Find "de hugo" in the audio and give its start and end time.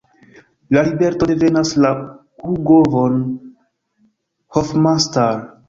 1.85-2.79